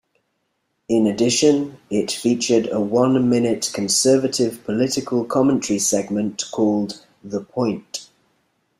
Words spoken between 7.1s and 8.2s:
"The Point".